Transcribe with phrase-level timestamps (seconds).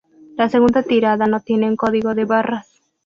[0.35, 2.81] La segunda tirada no tiene un código de barras.